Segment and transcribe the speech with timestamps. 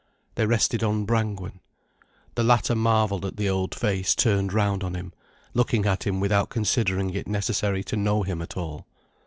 [0.33, 1.59] They rested on Brangwen.
[2.33, 5.13] The latter marvelled at the old face turned round on him,
[5.53, 8.87] looking at him without considering it necessary to know him at all.